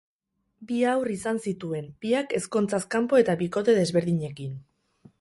Bi 0.71 0.79
haur 0.91 1.11
izan 1.15 1.41
zituen, 1.51 1.91
biak 2.05 2.35
ezkontzaz 2.41 2.83
kanpo 2.97 3.23
eta 3.25 3.39
bikote 3.45 3.81
desberdinekin. 3.85 4.61